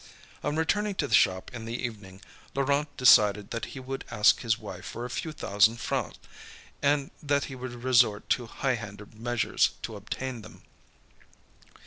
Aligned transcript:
On 0.43 0.55
returning 0.55 0.95
to 0.95 1.07
the 1.07 1.13
shop 1.13 1.51
in 1.53 1.65
the 1.65 1.75
evening, 1.79 2.21
Laurent 2.55 2.87
decided 2.97 3.51
that 3.51 3.65
he 3.77 3.79
would 3.79 4.03
ask 4.09 4.39
his 4.41 4.57
wife 4.57 4.83
for 4.83 5.05
a 5.05 5.11
few 5.11 5.31
thousand 5.31 5.79
francs, 5.79 6.17
and 6.81 7.11
that 7.21 7.43
he 7.43 7.55
would 7.55 7.83
resort 7.83 8.27
to 8.31 8.47
high 8.47 8.73
handed 8.81 9.13
measures 9.13 9.73
to 9.83 9.95
obtain 9.95 10.41
them. 10.41 10.63